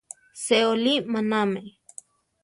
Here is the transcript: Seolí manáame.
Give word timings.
Seolí 0.43 0.95
manáame. 1.13 1.61